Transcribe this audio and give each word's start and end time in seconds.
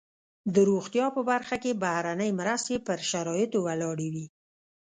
د 0.53 0.55
روغتیا 0.69 1.05
په 1.15 1.21
برخه 1.31 1.55
کې 1.63 1.79
بهرنۍ 1.83 2.29
مرستې 2.39 2.75
پر 2.87 2.99
شرایطو 3.11 3.59
ولاړې 3.67 4.07
وي. 4.13 4.25